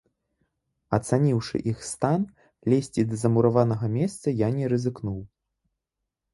Ацаніўшы 0.97 1.61
іх 1.73 1.83
стан, 1.89 2.25
лезці 2.75 3.07
да 3.11 3.21
замураванага 3.27 3.93
месца 3.99 4.27
я 4.45 4.51
не 4.59 4.65
рызыкнуў. 4.77 5.19